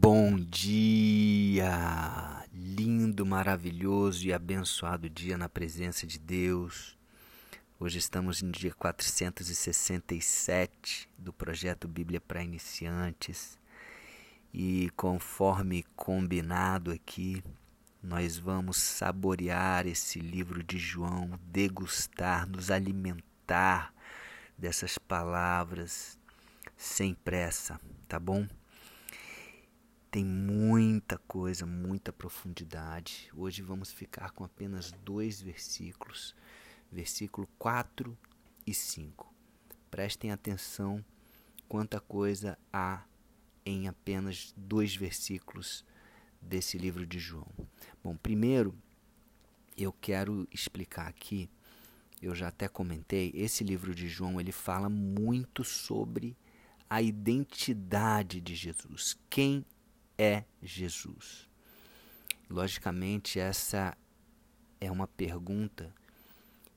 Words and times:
Bom 0.00 0.38
dia! 0.38 2.46
Lindo, 2.52 3.26
maravilhoso 3.26 4.24
e 4.24 4.32
abençoado 4.32 5.10
dia 5.10 5.36
na 5.36 5.48
presença 5.48 6.06
de 6.06 6.20
Deus. 6.20 6.96
Hoje 7.80 7.98
estamos 7.98 8.40
no 8.40 8.52
dia 8.52 8.72
467 8.72 11.08
do 11.18 11.32
projeto 11.32 11.88
Bíblia 11.88 12.20
para 12.20 12.44
Iniciantes. 12.44 13.58
E 14.54 14.88
conforme 14.94 15.84
combinado 15.96 16.92
aqui, 16.92 17.42
nós 18.00 18.38
vamos 18.38 18.76
saborear 18.76 19.84
esse 19.84 20.20
livro 20.20 20.62
de 20.62 20.78
João, 20.78 21.32
degustar, 21.42 22.48
nos 22.48 22.70
alimentar 22.70 23.92
dessas 24.56 24.96
palavras 24.96 26.16
sem 26.76 27.14
pressa, 27.14 27.80
tá 28.06 28.20
bom? 28.20 28.46
Tem 30.10 30.24
muita 30.24 31.18
coisa, 31.18 31.66
muita 31.66 32.10
profundidade. 32.10 33.28
Hoje 33.36 33.60
vamos 33.60 33.92
ficar 33.92 34.30
com 34.30 34.42
apenas 34.42 34.90
dois 35.04 35.38
versículos, 35.38 36.34
versículo 36.90 37.46
4 37.58 38.16
e 38.66 38.72
5. 38.72 39.30
Prestem 39.90 40.30
atenção 40.30 41.04
quanta 41.68 42.00
coisa 42.00 42.58
há 42.72 43.04
em 43.66 43.86
apenas 43.86 44.54
dois 44.56 44.96
versículos 44.96 45.84
desse 46.40 46.78
livro 46.78 47.06
de 47.06 47.18
João. 47.18 47.52
Bom, 48.02 48.16
primeiro 48.16 48.74
eu 49.76 49.92
quero 49.92 50.48
explicar 50.50 51.06
aqui, 51.06 51.50
eu 52.22 52.34
já 52.34 52.48
até 52.48 52.66
comentei, 52.66 53.30
esse 53.34 53.62
livro 53.62 53.94
de 53.94 54.08
João 54.08 54.40
ele 54.40 54.52
fala 54.52 54.88
muito 54.88 55.62
sobre 55.62 56.34
a 56.88 57.02
identidade 57.02 58.40
de 58.40 58.54
Jesus. 58.54 59.14
Quem 59.28 59.66
é 60.18 60.44
Jesus? 60.60 61.48
Logicamente, 62.50 63.38
essa 63.38 63.96
é 64.80 64.90
uma 64.90 65.06
pergunta 65.06 65.94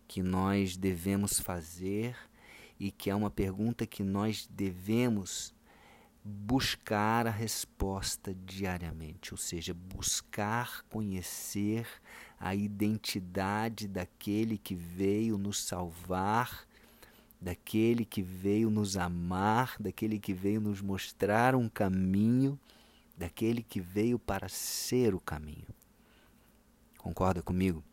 que 0.07 0.21
nós 0.21 0.77
devemos 0.77 1.39
fazer 1.39 2.15
e 2.79 2.91
que 2.91 3.09
é 3.09 3.15
uma 3.15 3.31
pergunta 3.31 3.87
que 3.87 4.03
nós 4.03 4.47
devemos 4.51 5.53
buscar 6.23 7.25
a 7.25 7.31
resposta 7.31 8.33
diariamente, 8.45 9.33
ou 9.33 9.37
seja, 9.37 9.73
buscar 9.73 10.83
conhecer 10.83 11.87
a 12.39 12.53
identidade 12.53 13.87
daquele 13.87 14.57
que 14.57 14.75
veio 14.75 15.37
nos 15.37 15.63
salvar, 15.63 16.67
daquele 17.39 18.05
que 18.05 18.21
veio 18.21 18.69
nos 18.69 18.97
amar, 18.97 19.75
daquele 19.79 20.19
que 20.19 20.33
veio 20.33 20.61
nos 20.61 20.81
mostrar 20.81 21.55
um 21.55 21.67
caminho 21.67 22.59
daquele 23.21 23.61
que 23.61 23.79
veio 23.79 24.17
para 24.17 24.49
ser 24.49 25.13
o 25.13 25.19
caminho. 25.19 25.67
Concorda 26.97 27.43
comigo? 27.43 27.83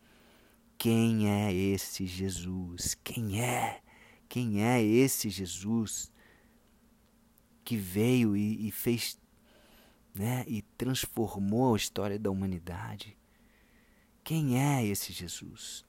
Quem 0.79 1.29
é 1.29 1.53
esse 1.53 2.07
Jesus? 2.07 2.95
Quem 3.05 3.43
é? 3.43 3.83
Quem 4.27 4.65
é 4.65 4.83
esse 4.83 5.29
Jesus 5.29 6.11
que 7.63 7.77
veio 7.77 8.35
e, 8.35 8.69
e 8.69 8.71
fez, 8.71 9.19
né, 10.15 10.47
e 10.49 10.63
transformou 10.63 11.75
a 11.75 11.77
história 11.77 12.19
da 12.19 12.31
humanidade? 12.31 13.15
Quem 14.25 14.59
é 14.59 14.83
esse 14.83 15.13
Jesus? 15.13 15.85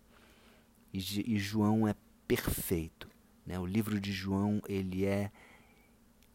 E, 0.93 0.99
e 1.33 1.39
João 1.39 1.87
é 1.87 1.95
perfeito, 2.27 3.09
né? 3.45 3.57
O 3.57 3.65
livro 3.65 4.01
de 4.01 4.11
João 4.11 4.61
ele 4.67 5.05
é 5.05 5.31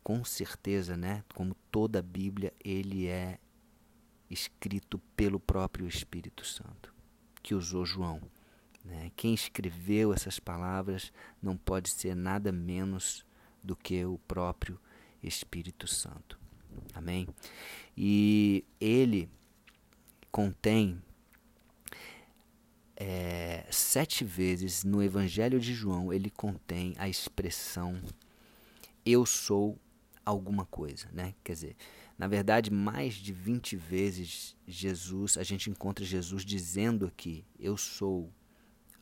com 0.04 0.22
certeza, 0.22 0.98
né, 0.98 1.24
como 1.34 1.56
toda 1.70 1.98
a 1.98 2.02
Bíblia, 2.02 2.52
ele 2.62 3.06
é 3.06 3.38
escrito 4.30 4.98
pelo 5.16 5.40
próprio 5.40 5.88
Espírito 5.88 6.44
Santo, 6.44 6.94
que 7.42 7.54
usou 7.54 7.86
João. 7.86 8.20
Né? 8.84 9.10
Quem 9.16 9.32
escreveu 9.32 10.12
essas 10.12 10.38
palavras 10.38 11.10
não 11.42 11.56
pode 11.56 11.88
ser 11.88 12.14
nada 12.14 12.52
menos 12.52 13.24
do 13.62 13.74
que 13.74 14.04
o 14.04 14.18
próprio 14.28 14.78
Espírito 15.22 15.86
Santo. 15.86 16.38
Amém? 16.92 17.26
E 17.96 18.62
ele 18.78 19.26
contém 20.30 21.00
é, 22.94 23.64
sete 23.70 24.22
vezes 24.22 24.84
no 24.84 25.02
Evangelho 25.02 25.58
de 25.58 25.72
João, 25.72 26.12
ele 26.12 26.28
contém 26.28 26.94
a 26.98 27.08
expressão 27.08 28.02
eu 29.04 29.26
sou 29.26 29.78
alguma 30.24 30.64
coisa, 30.66 31.08
né? 31.12 31.34
Quer 31.42 31.52
dizer, 31.52 31.76
na 32.18 32.26
verdade, 32.26 32.70
mais 32.70 33.14
de 33.14 33.32
20 33.32 33.76
vezes 33.76 34.56
Jesus, 34.66 35.36
a 35.36 35.42
gente 35.42 35.70
encontra 35.70 36.04
Jesus 36.04 36.44
dizendo 36.44 37.06
aqui: 37.06 37.44
eu 37.58 37.76
sou 37.76 38.32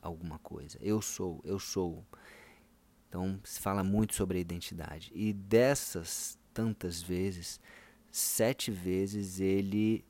alguma 0.01 0.39
coisa. 0.39 0.79
Eu 0.81 1.01
sou, 1.01 1.41
eu 1.45 1.59
sou. 1.59 2.05
Então, 3.09 3.39
se 3.45 3.61
fala 3.61 3.85
muito 3.85 4.15
sobre 4.15 4.39
a 4.39 4.41
identidade. 4.41 5.13
E 5.15 5.33
dessas 5.33 6.39
tantas 6.53 7.03
vezes, 7.03 7.61
sete 8.11 8.71
vezes 8.71 9.41
ele 9.41 10.05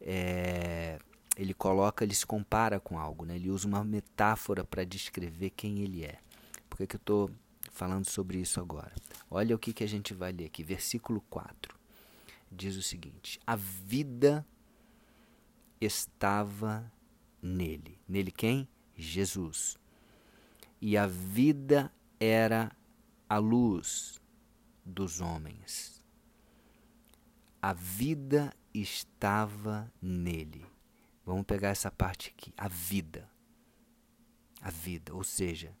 é, 0.00 0.98
ele 1.36 1.54
coloca, 1.54 2.04
ele 2.04 2.14
se 2.14 2.26
compara 2.26 2.78
com 2.78 2.98
algo, 2.98 3.24
né? 3.24 3.36
Ele 3.36 3.50
usa 3.50 3.66
uma 3.66 3.82
metáfora 3.82 4.64
para 4.64 4.84
descrever 4.84 5.50
quem 5.50 5.80
ele 5.80 6.04
é. 6.04 6.18
Por 6.68 6.78
que, 6.78 6.86
que 6.86 6.96
eu 6.96 6.98
estou 6.98 7.30
falando 7.74 8.08
sobre 8.08 8.38
isso 8.38 8.60
agora. 8.60 8.94
Olha 9.28 9.54
o 9.54 9.58
que, 9.58 9.72
que 9.72 9.84
a 9.84 9.88
gente 9.88 10.14
vai 10.14 10.32
ler 10.32 10.46
aqui, 10.46 10.62
versículo 10.62 11.20
4. 11.28 11.76
Diz 12.50 12.76
o 12.76 12.82
seguinte: 12.82 13.38
A 13.46 13.56
vida 13.56 14.46
estava 15.80 16.90
nele. 17.42 18.00
Nele 18.08 18.30
quem? 18.30 18.68
Jesus. 18.96 19.76
E 20.80 20.96
a 20.96 21.06
vida 21.06 21.92
era 22.20 22.70
a 23.28 23.38
luz 23.38 24.20
dos 24.84 25.20
homens. 25.20 26.00
A 27.60 27.72
vida 27.72 28.54
estava 28.72 29.92
nele. 30.00 30.64
Vamos 31.24 31.44
pegar 31.44 31.70
essa 31.70 31.90
parte 31.90 32.32
aqui. 32.36 32.52
A 32.56 32.68
vida. 32.68 33.28
A 34.60 34.70
vida, 34.70 35.14
ou 35.14 35.24
seja, 35.24 35.76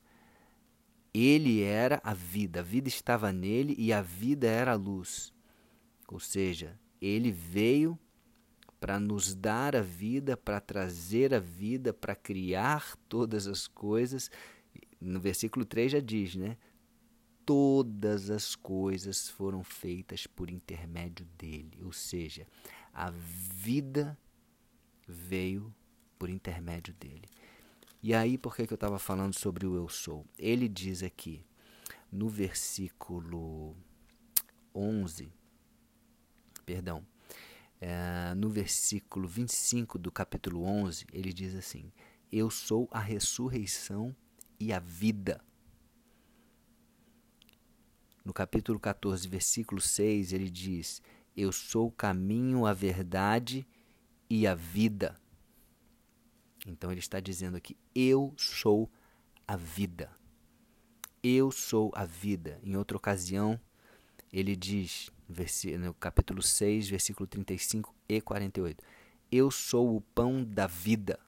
ele 1.14 1.62
era 1.62 2.00
a 2.02 2.12
vida, 2.12 2.58
a 2.58 2.62
vida 2.62 2.88
estava 2.88 3.32
nele 3.32 3.76
e 3.78 3.92
a 3.92 4.02
vida 4.02 4.48
era 4.48 4.72
a 4.72 4.76
luz. 4.76 5.32
Ou 6.08 6.18
seja, 6.18 6.78
ele 7.00 7.30
veio 7.30 7.96
para 8.80 8.98
nos 8.98 9.34
dar 9.34 9.76
a 9.76 9.80
vida, 9.80 10.36
para 10.36 10.60
trazer 10.60 11.32
a 11.32 11.38
vida, 11.38 11.94
para 11.94 12.16
criar 12.16 12.96
todas 13.08 13.46
as 13.46 13.68
coisas. 13.68 14.30
No 15.00 15.20
versículo 15.20 15.64
3 15.64 15.92
já 15.92 16.00
diz, 16.00 16.34
né? 16.34 16.58
Todas 17.46 18.28
as 18.28 18.56
coisas 18.56 19.28
foram 19.28 19.62
feitas 19.62 20.26
por 20.26 20.50
intermédio 20.50 21.24
dele. 21.38 21.78
Ou 21.84 21.92
seja, 21.92 22.46
a 22.92 23.10
vida 23.10 24.18
veio 25.06 25.72
por 26.18 26.28
intermédio 26.28 26.92
dele. 26.94 27.28
E 28.06 28.12
aí, 28.12 28.36
por 28.36 28.54
que, 28.54 28.66
que 28.66 28.72
eu 28.74 28.76
estava 28.76 28.98
falando 28.98 29.32
sobre 29.32 29.66
o 29.66 29.76
eu 29.76 29.88
sou? 29.88 30.26
Ele 30.38 30.68
diz 30.68 31.02
aqui, 31.02 31.42
no 32.12 32.28
versículo 32.28 33.74
11, 34.74 35.32
perdão, 36.66 37.02
é, 37.80 38.34
no 38.34 38.50
versículo 38.50 39.26
25 39.26 39.98
do 39.98 40.12
capítulo 40.12 40.64
11, 40.64 41.06
ele 41.14 41.32
diz 41.32 41.54
assim: 41.54 41.90
Eu 42.30 42.50
sou 42.50 42.86
a 42.90 43.00
ressurreição 43.00 44.14
e 44.60 44.70
a 44.70 44.78
vida. 44.78 45.42
No 48.22 48.34
capítulo 48.34 48.78
14, 48.78 49.26
versículo 49.26 49.80
6, 49.80 50.34
ele 50.34 50.50
diz: 50.50 51.00
Eu 51.34 51.50
sou 51.50 51.86
o 51.88 51.92
caminho, 51.92 52.66
a 52.66 52.74
verdade 52.74 53.66
e 54.28 54.46
a 54.46 54.54
vida. 54.54 55.18
Então 56.64 56.90
ele 56.90 57.00
está 57.00 57.20
dizendo 57.20 57.56
aqui: 57.56 57.76
Eu 57.94 58.32
sou 58.36 58.90
a 59.46 59.56
vida. 59.56 60.10
Eu 61.22 61.50
sou 61.50 61.90
a 61.94 62.04
vida. 62.04 62.58
Em 62.62 62.76
outra 62.76 62.96
ocasião, 62.96 63.58
ele 64.32 64.54
diz, 64.54 65.10
no 65.78 65.94
capítulo 65.94 66.42
6, 66.42 66.88
versículo 66.88 67.26
35 67.26 67.94
e 68.08 68.20
48, 68.20 68.84
Eu 69.30 69.50
sou 69.50 69.96
o 69.96 70.00
pão 70.00 70.44
da 70.44 70.66
vida. 70.66 71.18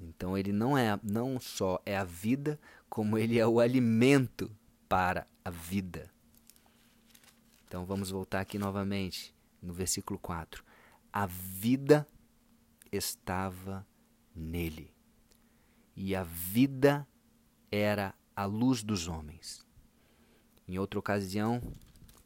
Então 0.00 0.36
ele 0.36 0.52
não 0.52 0.76
é 0.76 0.98
não 1.02 1.40
só 1.40 1.80
é 1.86 1.96
a 1.96 2.04
vida, 2.04 2.58
como 2.88 3.16
ele 3.16 3.38
é 3.38 3.46
o 3.46 3.60
alimento 3.60 4.50
para 4.88 5.26
a 5.44 5.50
vida. 5.50 6.10
Então 7.66 7.86
vamos 7.86 8.10
voltar 8.10 8.40
aqui 8.40 8.58
novamente 8.58 9.34
no 9.62 9.72
versículo 9.72 10.18
4. 10.18 10.64
A 11.12 11.26
vida 11.26 12.06
estava 12.92 13.86
nele. 14.36 14.94
E 15.96 16.14
a 16.14 16.22
vida 16.22 17.08
era 17.70 18.14
a 18.36 18.44
luz 18.44 18.82
dos 18.82 19.08
homens. 19.08 19.66
Em 20.68 20.78
outra 20.78 21.00
ocasião, 21.00 21.60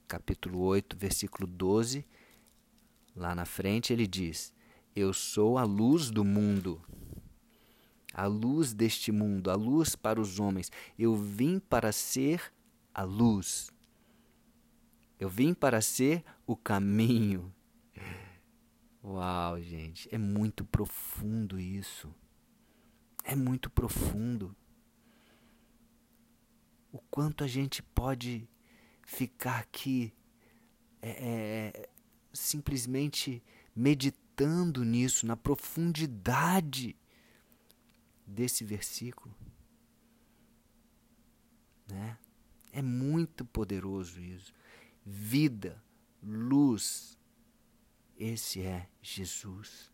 capítulo 0.07 0.61
8, 0.61 0.97
versículo 0.97 1.47
12, 1.47 2.05
lá 3.15 3.35
na 3.35 3.45
frente 3.45 3.93
ele 3.93 4.07
diz: 4.07 4.53
Eu 4.95 5.13
sou 5.13 5.57
a 5.57 5.65
luz 5.65 6.11
do 6.11 6.25
mundo. 6.25 6.83
A 8.13 8.27
luz 8.27 8.73
deste 8.73 9.13
mundo, 9.13 9.51
a 9.51 9.55
luz 9.55 9.95
para 9.95 10.21
os 10.21 10.41
homens. 10.41 10.73
Eu 10.99 11.15
vim 11.15 11.59
para 11.59 11.93
ser 11.93 12.53
a 12.95 13.03
luz. 13.03 13.71
Eu 15.19 15.29
vim 15.29 15.53
para 15.53 15.81
ser 15.81 16.25
o 16.47 16.57
caminho. 16.57 17.53
Uau, 19.09 19.63
gente, 19.63 20.13
é 20.13 20.19
muito 20.19 20.65
profundo 20.65 21.61
isso. 21.61 22.13
É 23.23 23.37
muito 23.37 23.71
profundo. 23.71 24.55
O 26.91 26.99
quanto 27.09 27.45
a 27.45 27.47
gente 27.47 27.85
pode 27.85 28.49
ficar 29.05 29.61
aqui 29.61 30.13
é, 31.01 31.11
é, 31.11 31.89
simplesmente 32.33 33.41
meditando 33.77 34.85
nisso, 34.85 35.25
na 35.25 35.37
profundidade 35.37 36.97
desse 38.27 38.65
versículo. 38.65 39.33
Né? 41.89 42.19
É 42.73 42.83
muito 42.83 43.45
poderoso 43.45 44.21
isso. 44.21 44.53
Vida, 45.05 45.81
luz, 46.21 47.17
esse 48.19 48.63
é 48.63 48.89
Jesus. 49.03 49.93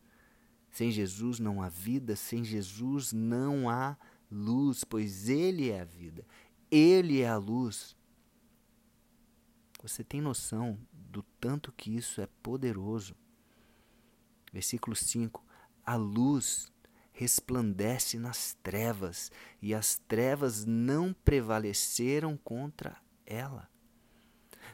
Sem 0.71 0.91
Jesus 0.91 1.39
não 1.39 1.61
há 1.61 1.69
vida, 1.69 2.17
sem 2.17 2.43
Jesus 2.45 3.13
não 3.13 3.69
há 3.69 3.97
luz, 4.31 4.85
pois 4.85 5.29
Ele 5.29 5.71
é 5.71 5.81
a 5.81 5.85
vida, 5.85 6.27
Ele 6.71 7.21
é 7.21 7.29
a 7.29 7.37
luz. 7.37 7.97
Você 9.83 10.03
tem 10.03 10.21
noção 10.21 10.79
do 10.93 11.23
tanto 11.41 11.73
que 11.73 11.95
isso 11.95 12.21
é 12.21 12.27
poderoso? 12.43 13.15
Versículo 14.53 14.97
5: 14.97 15.45
A 15.85 15.97
luz 15.97 16.73
resplandece 17.13 18.19
nas 18.19 18.55
trevas, 18.63 19.31
e 19.61 19.75
as 19.75 19.99
trevas 19.99 20.65
não 20.65 21.13
prevaleceram 21.13 22.37
contra 22.39 22.97
ela. 23.27 23.69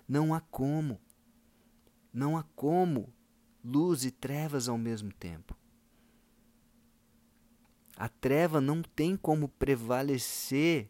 Não 0.07 0.33
há 0.33 0.41
como, 0.41 1.01
não 2.13 2.37
há 2.37 2.45
como 2.55 3.13
luz 3.65 4.05
e 4.05 4.11
trevas 4.11 4.69
ao 4.69 4.79
mesmo 4.79 5.13
tempo. 5.13 5.57
A 7.97 8.09
treva 8.09 8.61
não 8.61 8.81
tem 8.81 9.17
como 9.17 9.49
prevalecer 9.49 10.89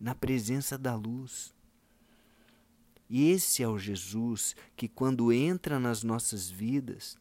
na 0.00 0.14
presença 0.14 0.78
da 0.78 0.94
luz. 0.94 1.54
E 3.08 3.30
esse 3.30 3.62
é 3.62 3.68
o 3.68 3.78
Jesus 3.78 4.56
que, 4.74 4.88
quando 4.88 5.30
entra 5.30 5.78
nas 5.78 6.02
nossas 6.02 6.48
vidas, 6.48 7.18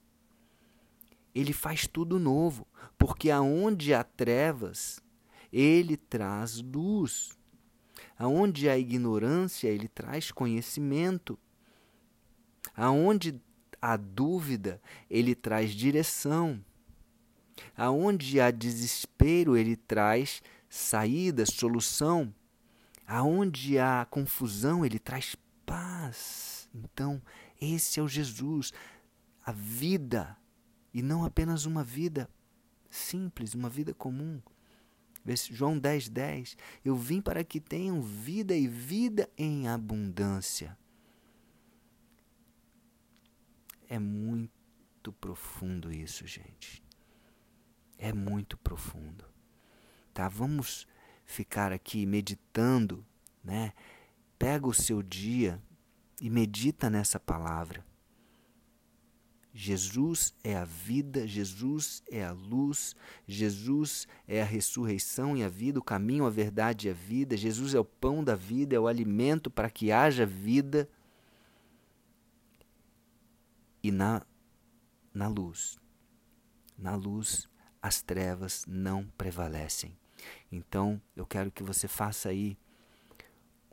ele 1.35 1.51
faz 1.51 1.85
tudo 1.85 2.17
novo, 2.17 2.65
porque 2.97 3.29
aonde 3.29 3.93
há 3.93 4.03
trevas, 4.03 5.01
ele 5.51 5.97
traz 5.97 6.61
luz. 6.61 7.37
Aonde 8.17 8.69
há 8.69 8.77
ignorância, 8.77 9.67
ele 9.67 9.87
traz 9.87 10.31
conhecimento. 10.31 11.37
Aonde 12.73 13.41
há 13.81 13.97
dúvida, 13.97 14.81
ele 15.09 15.33
traz 15.33 15.71
direção. 15.71 16.63
Aonde 17.75 18.39
há 18.39 18.51
desespero, 18.51 19.57
ele 19.57 19.75
traz 19.75 20.41
saída, 20.69 21.45
solução. 21.45 22.33
Aonde 23.07 23.79
há 23.79 24.05
confusão, 24.09 24.85
ele 24.85 24.99
traz 24.99 25.35
paz. 25.65 26.69
Então, 26.73 27.21
esse 27.59 27.99
é 27.99 28.03
o 28.03 28.07
Jesus, 28.07 28.71
a 29.43 29.51
vida, 29.51 30.37
e 30.93 31.01
não 31.01 31.25
apenas 31.25 31.65
uma 31.65 31.83
vida 31.83 32.29
simples, 32.89 33.53
uma 33.53 33.69
vida 33.69 33.93
comum. 33.93 34.41
João 35.51 35.77
10, 35.77 36.09
10. 36.09 36.57
Eu 36.83 36.95
vim 36.95 37.21
para 37.21 37.43
que 37.43 37.59
tenham 37.59 38.01
vida 38.01 38.55
e 38.55 38.67
vida 38.67 39.29
em 39.37 39.67
abundância. 39.67 40.77
É 43.91 43.99
muito 43.99 45.11
profundo 45.11 45.91
isso, 45.91 46.25
gente. 46.25 46.81
É 47.97 48.13
muito 48.13 48.55
profundo. 48.55 49.25
Tá? 50.13 50.29
Vamos 50.29 50.87
ficar 51.25 51.73
aqui 51.73 52.05
meditando, 52.05 53.05
né? 53.43 53.73
Pega 54.39 54.65
o 54.65 54.73
seu 54.73 55.03
dia 55.03 55.61
e 56.21 56.29
medita 56.29 56.89
nessa 56.89 57.19
palavra. 57.19 57.85
Jesus 59.53 60.33
é 60.41 60.55
a 60.55 60.63
vida, 60.63 61.27
Jesus 61.27 62.01
é 62.09 62.23
a 62.23 62.31
luz, 62.31 62.95
Jesus 63.27 64.07
é 64.25 64.41
a 64.41 64.45
ressurreição 64.45 65.35
e 65.35 65.43
a 65.43 65.49
vida, 65.49 65.79
o 65.79 65.83
caminho, 65.83 66.25
a 66.25 66.29
verdade 66.29 66.87
e 66.87 66.91
a 66.91 66.93
vida. 66.93 67.35
Jesus 67.35 67.75
é 67.75 67.79
o 67.81 67.83
pão 67.83 68.23
da 68.23 68.35
vida, 68.35 68.73
é 68.73 68.79
o 68.79 68.87
alimento 68.87 69.51
para 69.51 69.69
que 69.69 69.91
haja 69.91 70.25
vida. 70.25 70.87
E 73.83 73.91
na, 73.91 74.21
na 75.13 75.27
luz, 75.27 75.79
na 76.77 76.95
luz, 76.95 77.49
as 77.81 78.01
trevas 78.01 78.65
não 78.67 79.07
prevalecem. 79.17 79.97
Então, 80.51 81.01
eu 81.15 81.25
quero 81.25 81.51
que 81.51 81.63
você 81.63 81.87
faça 81.87 82.29
aí 82.29 82.57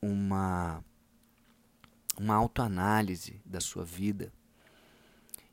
uma, 0.01 0.83
uma 2.19 2.35
autoanálise 2.35 3.41
da 3.45 3.61
sua 3.61 3.85
vida 3.85 4.33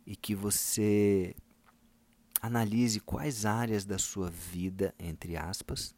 e 0.06 0.16
que 0.16 0.36
você 0.36 1.36
analise 2.42 3.00
quais 3.00 3.46
áreas 3.46 3.86
da 3.86 3.98
sua 3.98 4.30
vida, 4.30 4.94
entre 5.00 5.36
aspas, 5.36 5.96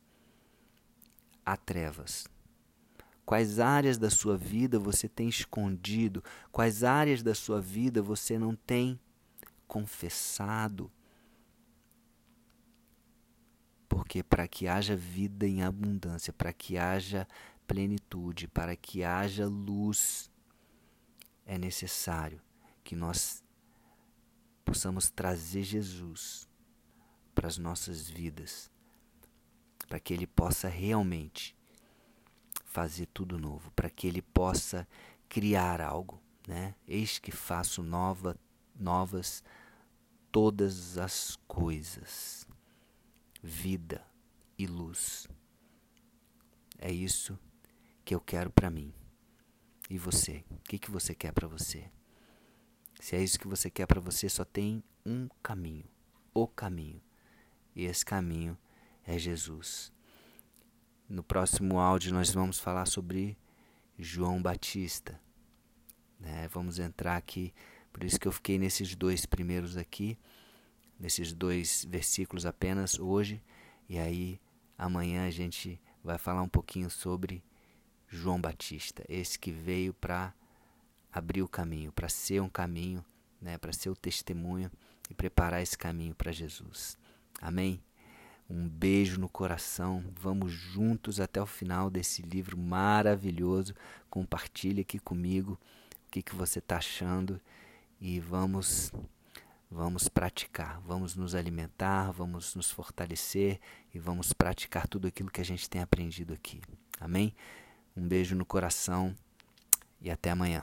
há 1.45 1.57
trevas. 1.57 2.25
Quais 3.27 3.59
áreas 3.59 3.97
da 3.97 4.09
sua 4.09 4.37
vida 4.37 4.79
você 4.79 5.09
tem 5.09 5.27
escondido? 5.27 6.23
Quais 6.49 6.81
áreas 6.81 7.21
da 7.21 7.35
sua 7.35 7.59
vida 7.59 8.01
você 8.01 8.39
não 8.39 8.55
tem 8.55 8.97
confessado? 9.67 10.89
Porque 13.89 14.23
para 14.23 14.47
que 14.47 14.65
haja 14.65 14.95
vida 14.95 15.45
em 15.45 15.61
abundância, 15.61 16.31
para 16.31 16.53
que 16.53 16.77
haja 16.77 17.27
plenitude, 17.67 18.47
para 18.47 18.77
que 18.77 19.03
haja 19.03 19.45
luz, 19.45 20.31
é 21.45 21.57
necessário 21.57 22.41
que 22.81 22.95
nós 22.95 23.43
possamos 24.63 25.09
trazer 25.09 25.63
Jesus 25.63 26.47
para 27.35 27.49
as 27.49 27.57
nossas 27.57 28.09
vidas, 28.09 28.71
para 29.85 29.99
que 29.99 30.13
Ele 30.13 30.25
possa 30.25 30.69
realmente 30.69 31.56
fazer 32.77 33.07
tudo 33.07 33.39
novo, 33.39 33.71
para 33.71 33.89
que 33.89 34.05
Ele 34.05 34.21
possa 34.21 34.87
criar 35.27 35.81
algo, 35.81 36.21
né? 36.47 36.75
Eis 36.87 37.17
que 37.17 37.31
faço 37.31 37.81
nova, 37.81 38.37
novas 38.75 39.43
todas 40.31 40.95
as 40.95 41.39
coisas, 41.47 42.47
vida 43.41 44.05
e 44.59 44.67
luz. 44.67 45.27
É 46.77 46.91
isso 46.91 47.35
que 48.05 48.13
eu 48.13 48.21
quero 48.21 48.51
para 48.51 48.69
mim. 48.69 48.93
E 49.89 49.97
você? 49.97 50.45
O 50.51 50.59
que, 50.59 50.77
que 50.77 50.91
você 50.91 51.15
quer 51.15 51.31
para 51.31 51.47
você? 51.47 51.89
Se 52.99 53.15
é 53.15 53.23
isso 53.23 53.39
que 53.39 53.47
você 53.47 53.71
quer 53.71 53.87
para 53.87 53.99
você, 53.99 54.29
só 54.29 54.45
tem 54.45 54.83
um 55.03 55.27
caminho: 55.41 55.89
o 56.31 56.47
caminho. 56.47 57.01
E 57.75 57.85
esse 57.85 58.05
caminho 58.05 58.55
é 59.03 59.17
Jesus. 59.17 59.91
No 61.09 61.23
próximo 61.23 61.79
áudio, 61.79 62.13
nós 62.13 62.33
vamos 62.33 62.59
falar 62.59 62.85
sobre 62.85 63.37
João 63.97 64.41
Batista. 64.41 65.17
Né? 66.19 66.49
Vamos 66.49 66.79
entrar 66.79 67.15
aqui, 67.15 67.53
por 67.93 68.03
isso 68.03 68.19
que 68.19 68.27
eu 68.27 68.31
fiquei 68.31 68.59
nesses 68.59 68.93
dois 68.93 69.25
primeiros 69.25 69.77
aqui, 69.77 70.19
nesses 70.99 71.31
dois 71.31 71.85
versículos 71.87 72.45
apenas 72.45 72.99
hoje, 72.99 73.41
e 73.87 73.97
aí 73.97 74.37
amanhã 74.77 75.25
a 75.25 75.31
gente 75.31 75.79
vai 76.03 76.17
falar 76.17 76.41
um 76.41 76.49
pouquinho 76.49 76.89
sobre 76.89 77.41
João 78.09 78.41
Batista, 78.41 79.05
esse 79.07 79.39
que 79.39 79.51
veio 79.51 79.93
para 79.93 80.33
abrir 81.09 81.41
o 81.41 81.47
caminho, 81.47 81.91
para 81.93 82.09
ser 82.09 82.41
um 82.41 82.49
caminho, 82.49 83.03
né, 83.41 83.57
para 83.57 83.71
ser 83.71 83.89
o 83.89 83.95
testemunho 83.95 84.69
e 85.09 85.13
preparar 85.13 85.61
esse 85.61 85.77
caminho 85.77 86.13
para 86.13 86.33
Jesus. 86.33 86.97
Amém? 87.41 87.81
Um 88.49 88.67
beijo 88.67 89.19
no 89.19 89.27
coração. 89.27 90.03
Vamos 90.19 90.51
juntos 90.51 91.19
até 91.19 91.41
o 91.41 91.45
final 91.45 91.89
desse 91.89 92.21
livro 92.21 92.57
maravilhoso. 92.57 93.73
Compartilhe 94.09 94.81
aqui 94.81 94.99
comigo 94.99 95.59
o 96.07 96.11
que, 96.11 96.21
que 96.21 96.35
você 96.35 96.59
está 96.59 96.77
achando 96.77 97.39
e 97.99 98.19
vamos 98.19 98.91
vamos 99.69 100.07
praticar, 100.07 100.79
vamos 100.79 101.13
nos 101.13 101.35
alimentar, 101.35 102.11
vamos 102.11 102.55
nos 102.55 102.71
fortalecer 102.71 103.59
e 103.93 103.99
vamos 103.99 104.31
praticar 104.31 104.87
tudo 104.87 105.07
aquilo 105.07 105.29
que 105.29 105.41
a 105.41 105.45
gente 105.45 105.69
tem 105.69 105.81
aprendido 105.81 106.33
aqui. 106.33 106.61
Amém? 107.01 107.35
Um 107.95 108.07
beijo 108.07 108.33
no 108.33 108.45
coração 108.45 109.13
e 109.99 110.09
até 110.09 110.31
amanhã. 110.31 110.61